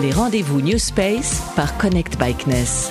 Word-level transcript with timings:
Les 0.00 0.12
rendez-vous 0.12 0.62
New 0.62 0.78
Space 0.78 1.42
par 1.56 1.76
Connect 1.76 2.18
Bikeness. 2.18 2.90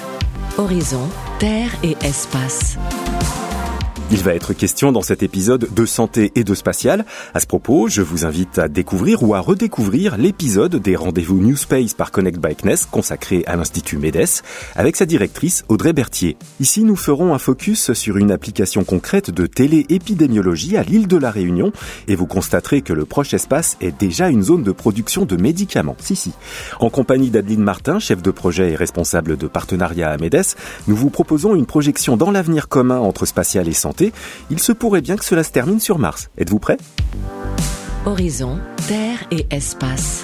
Horizon, 0.57 1.09
Terre 1.39 1.71
et 1.81 1.95
Espace. 2.03 2.77
Il 4.11 4.23
va 4.23 4.33
être 4.33 4.53
question 4.53 4.91
dans 4.91 5.03
cet 5.03 5.21
épisode 5.21 5.67
de 5.71 5.85
santé 5.85 6.31
et 6.33 6.43
de 6.43 6.55
spatial. 6.55 7.05
À 7.35 7.39
ce 7.39 7.45
propos, 7.45 7.89
je 7.89 8.01
vous 8.01 8.25
invite 8.25 8.57
à 8.57 8.67
découvrir 8.67 9.21
ou 9.21 9.35
à 9.35 9.39
redécouvrir 9.39 10.17
l'épisode 10.17 10.77
des 10.77 10.95
rendez-vous 10.95 11.37
New 11.37 11.55
Space 11.55 11.93
par 11.93 12.11
Connect 12.11 12.39
Bikeness 12.39 12.87
consacré 12.87 13.43
à 13.45 13.55
l'Institut 13.55 13.99
MEDES 13.99 14.41
avec 14.75 14.95
sa 14.95 15.05
directrice 15.05 15.63
Audrey 15.67 15.93
Berthier. 15.93 16.37
Ici, 16.59 16.83
nous 16.83 16.95
ferons 16.95 17.35
un 17.35 17.37
focus 17.37 17.93
sur 17.93 18.17
une 18.17 18.31
application 18.31 18.83
concrète 18.83 19.29
de 19.29 19.45
téléépidémiologie 19.45 20.75
à 20.75 20.81
l'île 20.81 21.07
de 21.07 21.17
la 21.17 21.29
Réunion 21.29 21.71
et 22.07 22.15
vous 22.15 22.25
constaterez 22.25 22.81
que 22.81 22.93
le 22.93 23.05
proche 23.05 23.35
espace 23.35 23.77
est 23.79 23.95
déjà 23.95 24.29
une 24.29 24.41
zone 24.41 24.63
de 24.63 24.71
production 24.71 25.25
de 25.25 25.37
médicaments. 25.37 25.97
Si, 25.99 26.15
si. 26.15 26.31
En 26.79 26.89
compagnie 26.89 27.29
d'Adeline 27.29 27.61
Martin, 27.61 27.99
chef 27.99 28.23
de 28.23 28.31
projet 28.31 28.71
et 28.71 28.75
responsable 28.75 29.37
de 29.37 29.45
partenariat 29.45 30.09
à 30.09 30.17
MEDES, 30.17 30.55
nous 30.87 30.95
vous 30.95 31.11
proposons 31.11 31.53
une 31.53 31.67
projection 31.67 32.17
dans 32.17 32.31
l'avenir 32.31 32.69
commun 32.69 32.97
entre 32.97 33.27
spatial 33.27 33.67
et 33.67 33.73
santé 33.73 33.98
il 34.49 34.59
se 34.59 34.71
pourrait 34.71 35.01
bien 35.01 35.17
que 35.17 35.25
cela 35.25 35.43
se 35.43 35.51
termine 35.51 35.79
sur 35.79 35.99
Mars. 35.99 36.29
Êtes-vous 36.37 36.59
prêt? 36.59 36.77
Horizon, 38.05 38.59
Terre 38.87 39.25
et 39.31 39.45
Espace. 39.51 40.23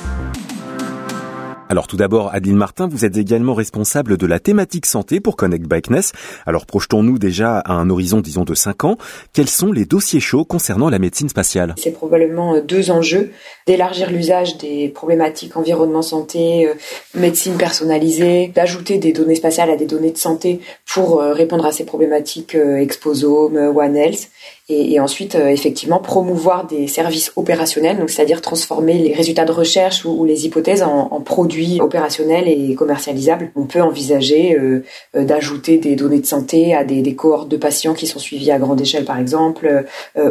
Alors 1.68 1.88
tout 1.88 1.98
d'abord, 1.98 2.32
Adeline 2.32 2.58
Martin, 2.58 2.88
vous 2.88 3.06
êtes 3.06 3.18
également 3.18 3.56
responsable 3.56 4.18
de 4.18 4.28
la 4.28 4.40
thématique 4.40 4.86
santé 4.86 5.20
pour 5.20 5.36
Connect 5.36 5.66
Bikeness. 5.68 6.12
Alors 6.46 6.68
projetons-nous 6.68 7.18
déjà 7.18 7.58
à 7.58 7.74
un 7.74 7.90
horizon, 7.90 8.22
disons, 8.22 8.44
de 8.44 8.54
5 8.54 8.84
ans. 8.84 8.98
Quels 9.34 9.50
sont 9.50 9.72
les 9.72 9.86
dossiers 9.86 10.20
chauds 10.20 10.46
concernant 10.46 10.92
la 10.92 11.00
médecine 11.00 11.28
spatiale? 11.28 11.74
C'est 11.78 11.92
probablement 11.92 12.54
euh, 12.54 12.62
deux 12.62 12.92
enjeux. 12.92 13.32
D'élargir 13.66 14.12
l'usage 14.12 14.60
des 14.60 14.90
problématiques 14.90 15.58
environnement 15.58 16.04
santé, 16.04 16.68
euh, 16.68 16.76
médecine 17.16 17.58
personnalisée, 17.58 18.52
d'ajouter 18.54 19.00
des 19.00 19.12
données 19.12 19.36
spatiales 19.36 19.72
à 19.72 19.76
des 19.76 19.88
données 19.88 20.12
de 20.12 20.18
santé 20.18 20.60
pour 20.86 21.20
euh, 21.20 21.34
répondre 21.34 21.66
à 21.66 21.72
ces 21.72 21.86
problématiques 21.86 22.54
Exposome, 22.54 23.58
One 23.58 23.96
Health 23.96 24.30
et, 24.68 24.94
et 24.94 25.00
ensuite 25.00 25.36
euh, 25.36 25.48
effectivement 25.48 26.00
promouvoir 26.00 26.66
des 26.66 26.88
services 26.88 27.32
opérationnels, 27.36 28.00
donc 28.00 28.10
c'est-à-dire 28.10 28.42
transformer 28.42 28.98
les 28.98 29.14
résultats 29.14 29.46
de 29.46 29.52
recherche 29.52 30.06
ou, 30.06 30.26
les 30.26 30.46
hypothèses 30.46 30.82
en, 30.82 31.08
en, 31.12 31.22
produits 31.22 31.80
opérationnels 31.82 32.48
et 32.48 32.74
commercialisables. 32.74 33.52
On 33.56 33.66
peut 33.66 33.82
envisager 33.82 34.58
euh, 34.58 34.84
euh, 35.16 35.24
d'ajouter 35.24 35.78
des 35.78 35.96
données 35.96 36.20
de 36.20 36.26
santé 36.26 36.74
à 36.74 36.84
des, 36.84 37.04
des, 37.04 37.16
cohortes 37.16 37.50
de 37.50 37.58
patients 37.58 37.94
qui 37.94 38.08
sont 38.08 38.18
suivis 38.18 38.52
à 38.52 38.58
grande 38.58 38.82
échelle 38.82 39.06
par 39.06 39.20
exemple, 39.20 39.86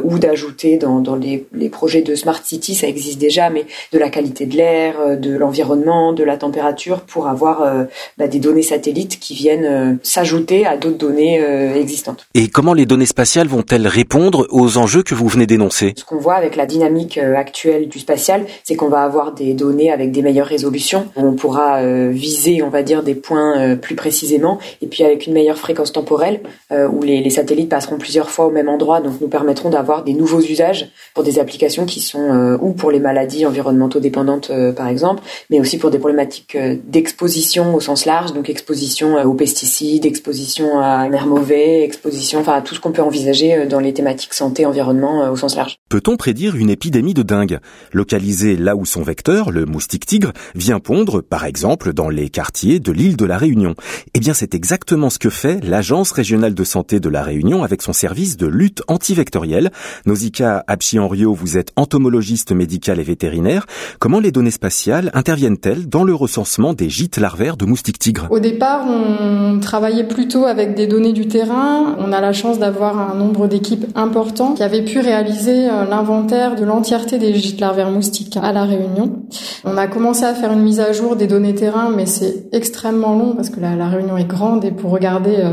ou 0.04 0.18
d'ajouter 0.18 0.76
dans, 0.76 1.00
dans 1.00 1.16
les, 1.16 1.46
les, 1.52 1.68
projets 1.68 2.02
de 2.02 2.14
smart 2.14 2.40
city, 2.42 2.74
ça 2.74 2.86
existe 2.86 3.18
déjà, 3.18 3.50
mais 3.50 3.66
de 3.92 3.98
la 3.98 4.10
qualité 4.10 4.46
de 4.46 4.56
l'air, 4.56 5.18
de 5.18 5.34
l'environnement, 5.34 6.12
de 6.12 6.24
la 6.24 6.36
température, 6.36 7.00
pour 7.02 7.26
avoir 7.26 7.86
bah, 8.18 8.28
des 8.28 8.38
données 8.38 8.62
satellites 8.62 9.18
qui 9.18 9.34
viennent 9.34 9.98
s'ajouter 10.02 10.66
à 10.66 10.76
d'autres 10.76 10.98
données 10.98 11.40
existantes. 11.76 12.26
Et 12.34 12.48
comment 12.48 12.74
les 12.74 12.86
données 12.86 13.06
spatiales 13.06 13.48
vont-elles 13.48 13.86
répondre 13.86 14.23
aux 14.32 14.78
enjeux 14.78 15.02
que 15.02 15.14
vous 15.14 15.28
venez 15.28 15.46
d'énoncer 15.46 15.94
Ce 15.96 16.04
qu'on 16.04 16.16
voit 16.18 16.34
avec 16.34 16.56
la 16.56 16.66
dynamique 16.66 17.18
euh, 17.18 17.36
actuelle 17.36 17.88
du 17.88 17.98
spatial, 17.98 18.46
c'est 18.62 18.76
qu'on 18.76 18.88
va 18.88 19.02
avoir 19.02 19.32
des 19.32 19.54
données 19.54 19.90
avec 19.90 20.12
des 20.12 20.22
meilleures 20.22 20.46
résolutions. 20.46 21.06
On 21.16 21.32
pourra 21.32 21.78
euh, 21.82 22.10
viser, 22.10 22.62
on 22.62 22.70
va 22.70 22.82
dire, 22.82 23.02
des 23.02 23.14
points 23.14 23.58
euh, 23.58 23.76
plus 23.76 23.94
précisément, 23.94 24.58
et 24.82 24.86
puis 24.86 25.04
avec 25.04 25.26
une 25.26 25.32
meilleure 25.32 25.58
fréquence 25.58 25.92
temporelle, 25.92 26.40
où 26.70 27.02
les, 27.02 27.28
satellites 27.30 27.68
passeront 27.68 27.98
plusieurs 27.98 28.30
fois 28.30 28.46
au 28.46 28.50
même 28.50 28.68
endroit, 28.68 29.00
donc 29.00 29.20
nous 29.20 29.28
permettront 29.28 29.70
d'avoir 29.70 30.04
des 30.04 30.12
nouveaux 30.12 30.40
usages 30.40 30.88
pour 31.14 31.24
des 31.24 31.38
applications 31.38 31.86
qui 31.86 32.00
sont 32.00 32.58
ou 32.60 32.72
pour 32.72 32.90
les 32.90 33.00
maladies 33.00 33.46
environnementaux 33.46 34.00
dépendantes, 34.00 34.50
par 34.76 34.88
exemple, 34.88 35.22
mais 35.50 35.60
aussi 35.60 35.78
pour 35.78 35.90
des 35.90 35.98
problématiques 35.98 36.56
d'exposition 36.84 37.74
au 37.74 37.80
sens 37.80 38.06
large, 38.06 38.32
donc 38.32 38.50
exposition 38.50 39.22
aux 39.24 39.34
pesticides, 39.34 40.06
exposition 40.06 40.80
à 40.80 40.86
un 40.86 41.12
air 41.12 41.26
mauvais, 41.26 41.82
exposition, 41.82 42.40
enfin 42.40 42.54
à 42.54 42.60
tout 42.60 42.74
ce 42.74 42.80
qu'on 42.80 42.92
peut 42.92 43.02
envisager 43.02 43.66
dans 43.66 43.80
les 43.80 43.92
thématiques 43.92 44.13
santé, 44.18 44.66
environnement 44.66 45.24
euh, 45.24 45.30
au 45.30 45.36
sens 45.36 45.56
large. 45.56 45.78
Peut-on 45.88 46.16
prédire 46.16 46.56
une 46.56 46.70
épidémie 46.70 47.14
de 47.14 47.22
dingue? 47.22 47.58
Localisée 47.92 48.56
là 48.56 48.76
où 48.76 48.84
son 48.84 49.02
vecteur, 49.02 49.50
le 49.50 49.66
moustique 49.66 50.06
tigre, 50.06 50.32
vient 50.54 50.80
pondre, 50.80 51.22
par 51.22 51.44
exemple, 51.44 51.92
dans 51.92 52.08
les 52.08 52.28
quartiers 52.28 52.80
de 52.80 52.92
l'île 52.92 53.16
de 53.16 53.24
la 53.24 53.38
Réunion 53.38 53.74
Eh 54.14 54.20
bien, 54.20 54.34
c'est 54.34 54.54
exactement 54.54 55.10
ce 55.10 55.18
que 55.18 55.30
fait 55.30 55.62
l'Agence 55.64 56.12
régionale 56.12 56.54
de 56.54 56.64
santé 56.64 57.00
de 57.00 57.08
la 57.08 57.22
Réunion 57.22 57.62
avec 57.62 57.82
son 57.82 57.92
service 57.92 58.36
de 58.36 58.46
lutte 58.46 58.82
antivectorielle. 58.88 59.70
Nausicaa 60.06 60.64
Abchi-Henriot, 60.66 61.34
vous 61.34 61.56
êtes 61.56 61.72
entomologiste 61.76 62.52
médical 62.52 63.00
et 63.00 63.04
vétérinaire. 63.04 63.66
Comment 63.98 64.20
les 64.20 64.32
données 64.32 64.50
spatiales 64.50 65.10
interviennent-elles 65.14 65.88
dans 65.88 66.04
le 66.04 66.14
recensement 66.14 66.74
des 66.74 66.88
gîtes 66.88 67.18
larvaires 67.18 67.56
de 67.56 67.64
moustiques 67.64 67.98
tigres? 67.98 68.26
Au 68.30 68.40
départ, 68.40 68.86
on 68.86 69.58
travaillait 69.60 70.06
plutôt 70.06 70.44
avec 70.46 70.74
des 70.74 70.86
données 70.86 71.12
du 71.12 71.28
terrain. 71.28 71.96
On 71.98 72.12
a 72.12 72.20
la 72.20 72.32
chance 72.32 72.58
d'avoir 72.58 72.98
un 72.98 73.14
nombre 73.14 73.46
d'équipes 73.46 73.86
important 74.04 74.52
qui 74.54 74.62
avait 74.62 74.84
pu 74.84 75.00
réaliser 75.00 75.68
euh, 75.68 75.84
l'inventaire 75.84 76.54
de 76.54 76.64
l'entièreté 76.64 77.18
des 77.18 77.34
gîtes 77.34 77.60
larvaires 77.60 77.90
moustiques 77.90 78.38
à 78.40 78.52
La 78.52 78.64
Réunion. 78.64 79.22
On 79.64 79.76
a 79.76 79.86
commencé 79.86 80.24
à 80.24 80.34
faire 80.34 80.52
une 80.52 80.62
mise 80.62 80.80
à 80.80 80.92
jour 80.92 81.16
des 81.16 81.26
données 81.26 81.54
terrain, 81.54 81.90
mais 81.90 82.06
c'est 82.06 82.46
extrêmement 82.52 83.16
long 83.16 83.34
parce 83.34 83.50
que 83.50 83.60
la, 83.60 83.74
la 83.74 83.88
Réunion 83.88 84.16
est 84.16 84.28
grande 84.28 84.64
et 84.64 84.70
pour 84.70 84.90
regarder 84.90 85.36
euh, 85.38 85.52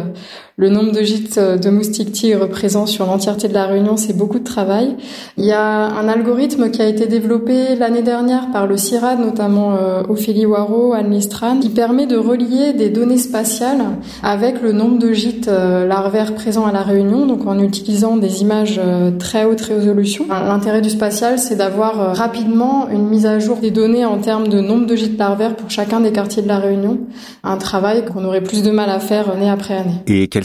le 0.61 0.69
nombre 0.69 0.91
de 0.91 1.01
gîtes 1.01 1.39
euh, 1.39 1.57
de 1.57 1.71
moustiques 1.71 2.11
tigres 2.11 2.47
présents 2.47 2.85
sur 2.85 3.07
l'entièreté 3.07 3.47
de 3.47 3.53
la 3.55 3.65
Réunion, 3.65 3.97
c'est 3.97 4.15
beaucoup 4.15 4.37
de 4.37 4.43
travail. 4.43 4.95
Il 5.37 5.43
y 5.43 5.51
a 5.51 5.87
un 5.87 6.07
algorithme 6.07 6.69
qui 6.69 6.83
a 6.83 6.87
été 6.87 7.07
développé 7.07 7.75
l'année 7.75 8.03
dernière 8.03 8.51
par 8.51 8.67
le 8.67 8.77
CIRAD, 8.77 9.19
notamment 9.19 9.73
euh, 9.73 10.03
Ophélie 10.07 10.45
Waro, 10.45 10.93
Anne 10.93 11.17
qui 11.59 11.69
permet 11.69 12.05
de 12.05 12.15
relier 12.15 12.73
des 12.73 12.89
données 12.89 13.17
spatiales 13.17 13.81
avec 14.21 14.61
le 14.61 14.71
nombre 14.71 14.99
de 14.99 15.11
gîtes 15.13 15.47
euh, 15.47 15.87
larvaires 15.87 16.35
présents 16.35 16.67
à 16.67 16.71
la 16.71 16.83
Réunion, 16.83 17.25
donc 17.25 17.47
en 17.47 17.57
utilisant 17.57 18.17
des 18.17 18.43
images 18.43 18.79
très 19.17 19.45
haute 19.45 19.61
résolution. 19.61 20.27
L'intérêt 20.29 20.81
du 20.81 20.91
spatial, 20.91 21.39
c'est 21.39 21.55
d'avoir 21.55 22.15
rapidement 22.15 22.87
une 22.89 23.07
mise 23.07 23.25
à 23.25 23.39
jour 23.39 23.57
des 23.57 23.71
données 23.71 24.05
en 24.05 24.19
termes 24.19 24.47
de 24.47 24.61
nombre 24.61 24.85
de 24.85 24.95
gîtes 24.95 25.17
larvaires 25.17 25.55
pour 25.55 25.71
chacun 25.71 26.01
des 26.01 26.11
quartiers 26.11 26.43
de 26.43 26.47
la 26.47 26.59
Réunion. 26.59 26.99
Un 27.43 27.57
travail 27.57 28.05
qu'on 28.05 28.23
aurait 28.25 28.43
plus 28.43 28.61
de 28.61 28.69
mal 28.69 28.91
à 28.91 28.99
faire 28.99 29.31
année 29.31 29.49
après 29.49 29.73
année. 29.73 29.95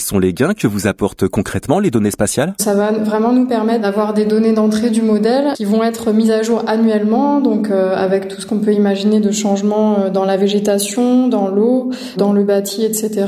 Sont 0.06 0.18
les 0.20 0.32
gains 0.32 0.54
que 0.54 0.68
vous 0.68 0.86
apportent 0.86 1.26
concrètement 1.26 1.80
les 1.80 1.90
données 1.90 2.12
spatiales? 2.12 2.54
Ça 2.60 2.74
va 2.74 2.92
vraiment 2.92 3.32
nous 3.32 3.46
permettre 3.46 3.82
d'avoir 3.82 4.14
des 4.14 4.24
données 4.24 4.52
d'entrée 4.52 4.90
du 4.90 5.02
modèle 5.02 5.52
qui 5.54 5.64
vont 5.64 5.82
être 5.82 6.12
mises 6.12 6.30
à 6.30 6.42
jour 6.42 6.62
annuellement, 6.68 7.40
donc 7.40 7.70
euh, 7.70 7.94
avec 7.96 8.28
tout 8.28 8.40
ce 8.40 8.46
qu'on 8.46 8.60
peut 8.60 8.72
imaginer 8.72 9.18
de 9.18 9.32
changements 9.32 9.98
euh, 9.98 10.10
dans 10.10 10.24
la 10.24 10.36
végétation, 10.36 11.26
dans 11.26 11.48
l'eau, 11.48 11.90
dans 12.16 12.32
le 12.32 12.44
bâti, 12.44 12.84
etc. 12.84 13.26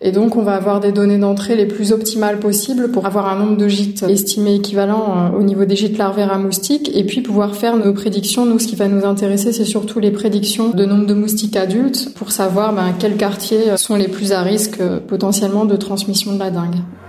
Et 0.00 0.12
donc 0.12 0.36
on 0.36 0.42
va 0.42 0.54
avoir 0.54 0.78
des 0.78 0.92
données 0.92 1.18
d'entrée 1.18 1.56
les 1.56 1.66
plus 1.66 1.92
optimales 1.92 2.38
possibles 2.38 2.92
pour 2.92 3.06
avoir 3.06 3.28
un 3.28 3.36
nombre 3.36 3.56
de 3.56 3.66
gîtes 3.66 4.04
estimé 4.04 4.54
équivalent 4.54 5.32
euh, 5.34 5.38
au 5.38 5.42
niveau 5.42 5.64
des 5.64 5.74
gîtes 5.74 5.98
larvaires 5.98 6.32
à 6.32 6.38
moustiques 6.38 6.90
et 6.94 7.04
puis 7.04 7.22
pouvoir 7.22 7.56
faire 7.56 7.76
nos 7.76 7.92
prédictions. 7.92 8.46
Nous, 8.46 8.60
ce 8.60 8.68
qui 8.68 8.76
va 8.76 8.86
nous 8.86 9.04
intéresser, 9.04 9.52
c'est 9.52 9.64
surtout 9.64 9.98
les 9.98 10.12
prédictions 10.12 10.70
de 10.70 10.84
nombre 10.84 11.06
de 11.06 11.14
moustiques 11.14 11.56
adultes 11.56 12.14
pour 12.14 12.30
savoir 12.30 12.72
ben, 12.72 12.94
quels 12.96 13.16
quartiers 13.16 13.76
sont 13.76 13.96
les 13.96 14.08
plus 14.08 14.30
à 14.30 14.42
risque 14.42 14.80
potentiellement 15.08 15.64
de 15.64 15.74
transmission 15.74 16.11
de 16.12 16.38
la 16.38 16.50
dingue. 16.50 17.01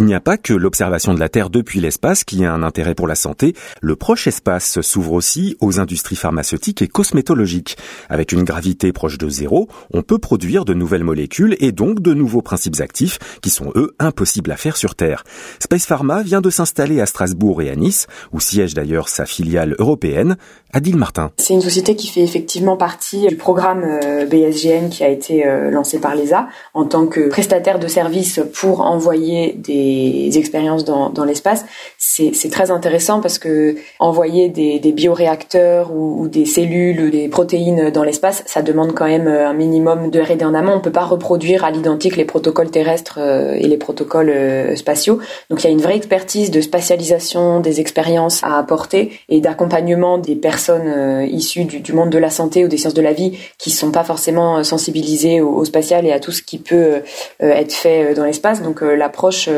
Il 0.00 0.06
n'y 0.06 0.14
a 0.14 0.20
pas 0.20 0.38
que 0.38 0.54
l'observation 0.54 1.12
de 1.12 1.20
la 1.20 1.28
Terre 1.28 1.50
depuis 1.50 1.78
l'espace 1.78 2.24
qui 2.24 2.42
a 2.42 2.54
un 2.54 2.62
intérêt 2.62 2.94
pour 2.94 3.06
la 3.06 3.14
santé. 3.14 3.54
Le 3.82 3.96
proche 3.96 4.26
espace 4.26 4.80
s'ouvre 4.80 5.12
aussi 5.12 5.58
aux 5.60 5.78
industries 5.78 6.16
pharmaceutiques 6.16 6.80
et 6.80 6.88
cosmétologiques. 6.88 7.76
Avec 8.08 8.32
une 8.32 8.44
gravité 8.44 8.94
proche 8.94 9.18
de 9.18 9.28
zéro, 9.28 9.68
on 9.92 10.00
peut 10.00 10.16
produire 10.16 10.64
de 10.64 10.72
nouvelles 10.72 11.04
molécules 11.04 11.54
et 11.60 11.70
donc 11.70 12.00
de 12.00 12.14
nouveaux 12.14 12.40
principes 12.40 12.80
actifs 12.80 13.18
qui 13.42 13.50
sont 13.50 13.72
eux 13.74 13.94
impossibles 13.98 14.50
à 14.50 14.56
faire 14.56 14.78
sur 14.78 14.94
Terre. 14.94 15.22
Space 15.58 15.84
Pharma 15.84 16.22
vient 16.22 16.40
de 16.40 16.48
s'installer 16.48 17.02
à 17.02 17.04
Strasbourg 17.04 17.60
et 17.60 17.68
à 17.68 17.76
Nice, 17.76 18.06
où 18.32 18.40
siège 18.40 18.72
d'ailleurs 18.72 19.10
sa 19.10 19.26
filiale 19.26 19.76
européenne, 19.78 20.38
Adil 20.72 20.96
Martin. 20.96 21.30
C'est 21.36 21.52
une 21.52 21.60
société 21.60 21.94
qui 21.94 22.06
fait 22.06 22.22
effectivement 22.22 22.78
partie 22.78 23.26
du 23.26 23.36
programme 23.36 23.84
euh, 23.84 24.24
BSGN 24.24 24.88
qui 24.88 25.04
a 25.04 25.08
été 25.08 25.46
euh, 25.46 25.70
lancé 25.70 25.98
par 25.98 26.14
l'ESA 26.14 26.48
en 26.72 26.86
tant 26.86 27.06
que 27.06 27.28
prestataire 27.28 27.78
de 27.78 27.88
services 27.88 28.40
pour 28.54 28.80
envoyer 28.80 29.52
des 29.58 29.89
des 29.90 30.38
expériences 30.38 30.84
dans, 30.84 31.10
dans 31.10 31.24
l'espace, 31.24 31.64
c'est 31.98 32.50
très 32.50 32.70
intéressant 32.70 33.20
parce 33.20 33.38
que 33.38 33.76
envoyer 33.98 34.48
des, 34.48 34.78
des 34.78 34.92
bioréacteurs 34.92 35.92
ou, 35.92 36.22
ou, 36.22 36.28
des 36.28 36.46
cellules 36.46 37.00
ou 37.00 37.10
des 37.10 37.28
protéines 37.28 37.90
dans 37.90 38.02
l'espace, 38.02 38.42
ça 38.46 38.62
demande 38.62 38.94
quand 38.94 39.06
même 39.06 39.28
un 39.28 39.52
minimum 39.52 40.10
de 40.10 40.20
R&D 40.20 40.44
en 40.44 40.54
amont. 40.54 40.72
On 40.74 40.80
peut 40.80 40.92
pas 40.92 41.04
reproduire 41.04 41.64
à 41.64 41.70
l'identique 41.70 42.16
les 42.16 42.24
protocoles 42.24 42.70
terrestres 42.70 43.18
euh, 43.18 43.54
et 43.54 43.66
les 43.66 43.76
protocoles 43.76 44.30
euh, 44.30 44.76
spatiaux. 44.76 45.18
Donc 45.48 45.62
il 45.62 45.64
y 45.64 45.68
a 45.68 45.72
une 45.72 45.80
vraie 45.80 45.96
expertise 45.96 46.50
de 46.50 46.60
spatialisation 46.60 47.60
des 47.60 47.80
expériences 47.80 48.42
à 48.44 48.58
apporter 48.58 49.12
et 49.28 49.40
d'accompagnement 49.40 50.18
des 50.18 50.36
personnes 50.36 50.88
euh, 50.88 51.24
issues 51.26 51.64
du, 51.64 51.80
du, 51.80 51.92
monde 51.92 52.10
de 52.10 52.18
la 52.18 52.30
santé 52.30 52.64
ou 52.64 52.68
des 52.68 52.76
sciences 52.76 52.94
de 52.94 53.02
la 53.02 53.12
vie 53.12 53.38
qui 53.58 53.70
sont 53.70 53.90
pas 53.90 54.04
forcément 54.04 54.62
sensibilisées 54.64 55.40
au, 55.40 55.50
au 55.50 55.64
spatial 55.64 56.06
et 56.06 56.12
à 56.12 56.20
tout 56.20 56.32
ce 56.32 56.42
qui 56.42 56.58
peut 56.58 57.02
être 57.40 57.72
fait 57.72 58.14
dans 58.14 58.24
l'espace. 58.24 58.62
Donc 58.62 58.80
l'approche 58.80 59.48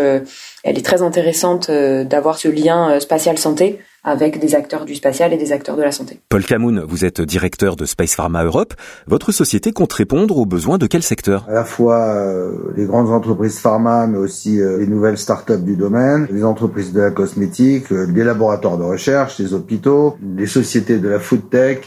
elle 0.65 0.79
est 0.79 0.85
très 0.85 1.03
intéressante 1.03 1.71
euh, 1.71 2.05
d'avoir 2.05 2.39
ce 2.39 2.49
lien 2.49 2.91
euh, 2.91 3.01
spatial 3.01 3.39
santé 3.39 3.79
avec 4.05 4.41
des 4.41 4.55
acteurs 4.55 4.85
du 4.85 4.95
spatial 4.95 5.33
et 5.33 5.37
des 5.37 5.53
acteurs 5.53 5.77
de 5.77 5.83
la 5.83 5.93
santé. 5.93 6.21
Paul 6.29 6.45
Camoun, 6.45 6.85
vous 6.87 7.05
êtes 7.05 7.21
directeur 7.21 7.77
de 7.77 7.85
Space 7.85 8.15
Pharma 8.15 8.43
Europe. 8.45 8.75
Votre 9.07 9.31
société 9.31 9.73
compte 9.73 9.93
répondre 9.93 10.37
aux 10.39 10.47
besoins 10.47 10.79
de 10.79 10.87
quel 10.87 11.03
secteur? 11.03 11.47
À 11.49 11.53
la 11.53 11.65
fois 11.65 12.01
euh, 12.17 12.73
les 12.77 12.85
grandes 12.85 13.11
entreprises 13.11 13.59
pharma, 13.59 14.07
mais 14.09 14.19
aussi 14.19 14.61
euh, 14.61 14.79
les 14.79 14.89
nouvelles 14.89 15.19
start-up 15.19 15.61
du 15.61 15.77
domaine, 15.77 16.27
les 16.33 16.45
entreprises 16.45 16.93
de 16.93 17.01
la 17.01 17.11
cosmétique, 17.11 17.93
euh, 17.93 18.07
les 18.13 18.25
laboratoires 18.25 18.77
de 18.77 18.85
recherche, 18.85 19.39
les 19.39 19.55
hôpitaux, 19.55 20.17
les 20.37 20.47
sociétés 20.47 20.99
de 20.99 21.09
la 21.09 21.21
food 21.21 21.49
tech 21.49 21.79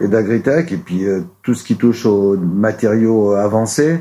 et 0.00 0.08
d'agritech, 0.08 0.72
et 0.72 0.76
puis 0.76 1.04
tout 1.42 1.54
ce 1.54 1.62
qui 1.62 1.76
touche 1.76 2.04
aux 2.04 2.36
matériaux 2.36 3.32
avancés. 3.34 4.00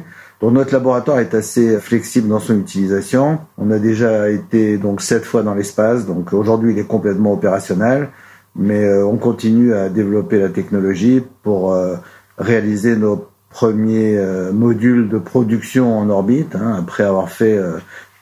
Notre 0.51 0.73
laboratoire 0.73 1.19
est 1.19 1.33
assez 1.33 1.79
flexible 1.79 2.27
dans 2.27 2.39
son 2.39 2.59
utilisation. 2.59 3.39
On 3.57 3.71
a 3.71 3.79
déjà 3.79 4.29
été 4.29 4.77
donc 4.77 5.01
sept 5.01 5.23
fois 5.23 5.41
dans 5.41 5.53
l'espace, 5.53 6.05
donc 6.05 6.33
aujourd'hui 6.33 6.73
il 6.73 6.79
est 6.79 6.87
complètement 6.87 7.33
opérationnel, 7.33 8.09
mais 8.55 8.83
euh, 8.83 9.05
on 9.05 9.15
continue 9.15 9.73
à 9.73 9.87
développer 9.87 10.39
la 10.39 10.49
technologie 10.49 11.23
pour 11.43 11.71
euh, 11.71 11.95
réaliser 12.37 12.97
nos 12.97 13.27
premiers 13.49 14.17
euh, 14.17 14.51
modules 14.51 15.07
de 15.07 15.17
production 15.17 15.97
en 15.97 16.09
orbite, 16.09 16.55
hein, 16.55 16.75
après 16.77 17.03
avoir 17.03 17.29
fait 17.29 17.57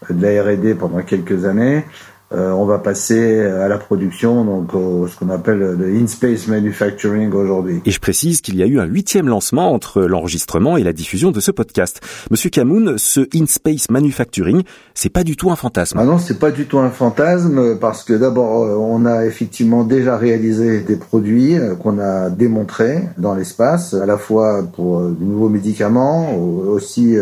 de 0.09 0.21
la 0.21 0.43
R&D 0.43 0.75
pendant 0.75 1.01
quelques 1.01 1.45
années. 1.45 1.85
Euh, 2.33 2.51
on 2.51 2.65
va 2.65 2.79
passer 2.79 3.41
à 3.41 3.67
la 3.67 3.77
production, 3.77 4.45
donc 4.45 4.73
au, 4.73 5.07
ce 5.07 5.17
qu'on 5.17 5.29
appelle 5.29 5.59
le 5.59 5.87
in-space 5.93 6.47
manufacturing 6.47 7.31
aujourd'hui. 7.33 7.81
Et 7.85 7.91
je 7.91 7.99
précise 7.99 8.39
qu'il 8.39 8.55
y 8.55 8.63
a 8.63 8.65
eu 8.65 8.79
un 8.79 8.85
huitième 8.85 9.27
lancement 9.27 9.73
entre 9.73 10.01
l'enregistrement 10.03 10.77
et 10.77 10.83
la 10.83 10.93
diffusion 10.93 11.31
de 11.31 11.39
ce 11.41 11.51
podcast. 11.51 11.99
Monsieur 12.29 12.49
Camoun, 12.49 12.97
ce 12.97 13.21
in-space 13.33 13.89
manufacturing, 13.89 14.63
c'est 14.93 15.09
pas 15.09 15.23
du 15.23 15.35
tout 15.35 15.51
un 15.51 15.57
fantasme. 15.57 15.97
Ah 15.99 16.05
non, 16.05 16.17
c'est 16.19 16.39
pas 16.39 16.51
du 16.51 16.67
tout 16.67 16.79
un 16.79 16.89
fantasme 16.89 17.77
parce 17.79 18.03
que 18.03 18.13
d'abord, 18.13 18.63
euh, 18.63 18.75
on 18.75 19.05
a 19.05 19.25
effectivement 19.25 19.83
déjà 19.83 20.17
réalisé 20.17 20.79
des 20.81 20.95
produits 20.95 21.57
euh, 21.57 21.75
qu'on 21.75 21.99
a 21.99 22.29
démontrés 22.29 23.09
dans 23.17 23.35
l'espace, 23.35 23.93
à 23.93 24.05
la 24.05 24.17
fois 24.17 24.63
pour 24.73 25.01
de 25.01 25.23
nouveaux 25.23 25.49
médicaments, 25.49 26.33
aussi 26.33 27.17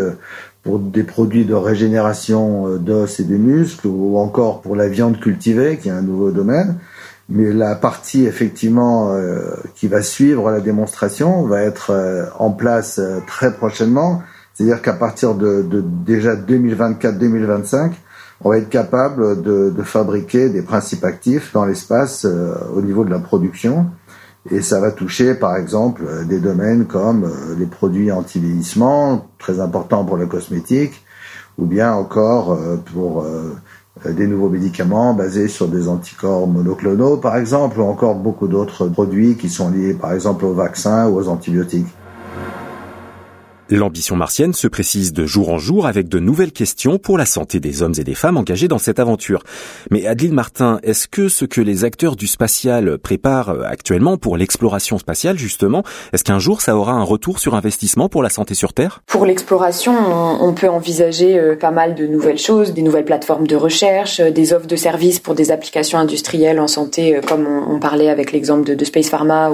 pour 0.69 0.77
des 0.77 1.01
produits 1.01 1.45
de 1.45 1.55
régénération 1.55 2.67
euh, 2.67 2.77
d'os 2.77 3.19
et 3.19 3.23
de 3.23 3.37
muscles 3.37 3.87
ou 3.87 4.19
encore 4.19 4.61
pour 4.61 4.75
la 4.75 4.87
viande 4.87 5.19
cultivée 5.19 5.77
qui 5.77 5.89
est 5.89 5.91
un 5.91 6.03
nouveau 6.03 6.29
domaine. 6.29 6.75
Mais 7.27 7.51
la 7.51 7.73
partie 7.75 8.25
effectivement 8.25 9.11
euh, 9.11 9.55
qui 9.73 9.87
va 9.87 10.03
suivre 10.03 10.51
la 10.51 10.59
démonstration 10.59 11.41
va 11.47 11.63
être 11.63 11.89
euh, 11.89 12.25
en 12.37 12.51
place 12.51 13.01
très 13.25 13.51
prochainement. 13.51 14.21
C'est-à-dire 14.53 14.83
qu'à 14.83 14.93
partir 14.93 15.33
de, 15.33 15.65
déjà 16.05 16.35
2024-2025, 16.35 17.93
on 18.41 18.49
va 18.49 18.59
être 18.59 18.69
capable 18.69 19.41
de, 19.41 19.73
fabriquer 19.83 20.49
des 20.49 20.61
principes 20.61 21.03
actifs 21.03 21.51
dans 21.51 21.65
l'espace 21.65 22.25
au 22.75 22.81
niveau 22.81 23.05
de 23.05 23.09
la 23.09 23.19
production 23.19 23.87
et 24.49 24.61
ça 24.61 24.79
va 24.79 24.91
toucher, 24.91 25.35
par 25.35 25.57
exemple, 25.57 26.03
euh, 26.07 26.23
des 26.23 26.39
domaines 26.39 26.85
comme 26.85 27.25
euh, 27.25 27.55
les 27.57 27.65
produits 27.65 28.11
anti-vieillissement, 28.11 29.27
très 29.37 29.59
importants 29.59 30.05
pour 30.05 30.17
la 30.17 30.25
cosmétique, 30.25 31.03
ou 31.57 31.65
bien 31.65 31.93
encore 31.93 32.53
euh, 32.53 32.77
pour 32.93 33.25
des 34.05 34.27
nouveaux 34.27 34.47
médicaments 34.47 35.13
basés 35.13 35.49
sur 35.49 35.67
des 35.67 35.89
anticorps 35.89 36.47
monoclonaux, 36.47 37.17
par 37.17 37.35
exemple, 37.35 37.81
ou 37.81 37.83
encore 37.83 38.15
beaucoup 38.15 38.47
d'autres 38.47 38.87
produits 38.87 39.35
qui 39.35 39.49
sont 39.49 39.69
liés, 39.69 39.93
par 39.93 40.13
exemple, 40.13 40.45
aux 40.45 40.53
vaccins 40.53 41.09
ou 41.09 41.17
aux 41.17 41.27
antibiotiques. 41.27 41.87
L'ambition 43.71 44.15
martienne 44.15 44.53
se 44.53 44.67
précise 44.67 45.13
de 45.13 45.27
jour 45.27 45.49
en 45.49 45.59
jour 45.59 45.85
avec 45.85 46.09
de 46.09 46.17
nouvelles 46.17 46.51
questions 46.51 46.97
pour 46.97 47.19
la 47.19 47.25
santé 47.27 47.59
des 47.59 47.83
hommes 47.83 47.93
et 47.99 48.03
des 48.03 48.15
femmes 48.15 48.37
engagés 48.37 48.67
dans 48.67 48.79
cette 48.79 48.97
aventure. 48.97 49.43
Mais 49.91 50.07
Adeline 50.07 50.33
Martin, 50.33 50.79
est-ce 50.81 51.07
que 51.07 51.29
ce 51.29 51.45
que 51.45 51.61
les 51.61 51.83
acteurs 51.85 52.15
du 52.15 52.25
spatial 52.25 52.97
préparent 52.97 53.55
actuellement 53.63 54.17
pour 54.17 54.37
l'exploration 54.37 54.97
spatiale, 54.97 55.37
justement, 55.37 55.83
est-ce 56.13 56.23
qu'un 56.23 56.39
jour 56.39 56.61
ça 56.61 56.75
aura 56.75 56.93
un 56.93 57.03
retour 57.03 57.37
sur 57.37 57.53
investissement 57.53 58.09
pour 58.09 58.23
la 58.23 58.29
santé 58.29 58.55
sur 58.55 58.73
Terre? 58.73 59.03
Pour 59.05 59.27
l'exploration, 59.27 59.93
on 59.93 60.51
peut 60.53 60.67
envisager 60.67 61.37
euh, 61.37 61.55
pas 61.55 61.69
mal 61.69 61.93
de 61.93 62.07
nouvelles 62.07 62.39
choses, 62.39 62.73
des 62.73 62.81
nouvelles 62.81 63.05
plateformes 63.05 63.45
de 63.45 63.55
recherche, 63.55 64.19
euh, 64.19 64.31
des 64.31 64.51
offres 64.51 64.67
de 64.67 64.75
services 64.75 65.19
pour 65.19 65.35
des 65.35 65.51
applications 65.51 65.99
industrielles 65.99 66.59
en 66.59 66.67
santé, 66.67 67.17
euh, 67.17 67.21
comme 67.21 67.45
on, 67.45 67.79
parlait 67.79 68.09
avec 68.09 68.31
l'exemple 68.31 68.75
de, 68.75 68.85
Space 68.85 69.09
Pharma, 69.09 69.51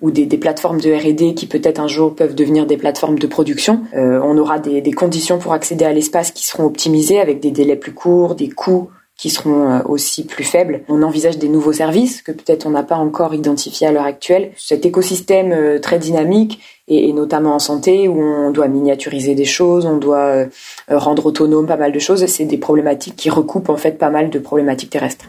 ou, 0.00 0.10
des 0.12 0.38
plateformes 0.38 0.80
de 0.80 0.92
R&D 0.92 1.34
qui 1.34 1.46
peut-être 1.46 1.80
un 1.80 1.88
jour 1.88 2.14
peuvent 2.14 2.34
devenir 2.34 2.66
des 2.66 2.76
plateformes 2.76 3.18
de 3.18 3.26
production 3.26 3.55
euh, 3.94 4.20
on 4.22 4.36
aura 4.38 4.58
des, 4.58 4.92
conditions 4.92 5.38
pour 5.38 5.52
accéder 5.52 5.84
à 5.84 5.92
l'espace 5.92 6.30
qui 6.30 6.46
seront 6.46 6.64
optimisées 6.64 7.20
avec 7.20 7.40
des 7.40 7.50
délais 7.50 7.76
plus 7.76 7.92
courts, 7.92 8.34
des 8.34 8.48
coûts 8.48 8.90
qui 9.16 9.30
seront 9.30 9.70
euh, 9.70 9.78
aussi 9.86 10.24
plus 10.24 10.44
faibles. 10.44 10.82
On 10.88 11.02
envisage 11.02 11.38
des 11.38 11.48
nouveaux 11.48 11.72
services 11.72 12.22
que 12.22 12.32
peut-être 12.32 12.66
on 12.66 12.70
n'a 12.70 12.82
pas 12.82 12.96
encore 12.96 13.34
identifiés 13.34 13.86
à 13.86 13.92
l'heure 13.92 14.04
actuelle. 14.04 14.52
Cet 14.56 14.84
écosystème 14.84 15.52
euh, 15.52 15.78
très 15.78 15.98
dynamique 15.98 16.60
et, 16.88 17.12
notamment 17.12 17.54
en 17.54 17.58
santé 17.58 18.08
où 18.08 18.20
on 18.20 18.50
doit 18.50 18.68
miniaturiser 18.68 19.34
des 19.34 19.44
choses, 19.44 19.86
on 19.86 19.96
doit 19.96 20.44
rendre 20.88 21.26
autonome 21.26 21.66
pas 21.66 21.76
mal 21.76 21.90
de 21.90 21.98
choses, 21.98 22.24
c'est 22.26 22.44
des 22.44 22.58
problématiques 22.58 23.16
qui 23.16 23.28
recoupent 23.28 23.70
en 23.70 23.76
fait 23.76 23.98
pas 23.98 24.10
mal 24.10 24.30
de 24.30 24.38
problématiques 24.38 24.90
terrestres. 24.90 25.24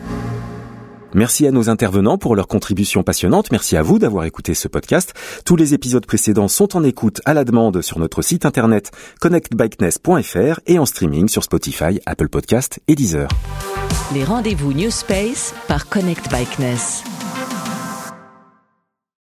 Merci 1.13 1.47
à 1.47 1.51
nos 1.51 1.69
intervenants 1.69 2.17
pour 2.17 2.35
leur 2.35 2.47
contribution 2.47 3.03
passionnante. 3.03 3.51
Merci 3.51 3.77
à 3.77 3.81
vous 3.81 3.99
d'avoir 3.99 4.25
écouté 4.25 4.53
ce 4.53 4.67
podcast. 4.67 5.13
Tous 5.45 5.55
les 5.55 5.73
épisodes 5.73 6.05
précédents 6.05 6.47
sont 6.47 6.75
en 6.75 6.83
écoute 6.83 7.21
à 7.25 7.33
la 7.33 7.43
demande 7.43 7.81
sur 7.81 7.99
notre 7.99 8.21
site 8.21 8.45
internet 8.45 8.91
connectbikeness.fr 9.19 10.59
et 10.67 10.79
en 10.79 10.85
streaming 10.85 11.27
sur 11.29 11.43
Spotify, 11.43 11.99
Apple 12.05 12.29
Podcast 12.29 12.79
et 12.87 12.95
Deezer. 12.95 13.27
Les 14.13 14.23
rendez-vous 14.23 14.73
New 14.73 14.91
Space 14.91 15.53
par 15.67 15.89
Connect 15.89 16.31
Bikeness. 16.31 17.03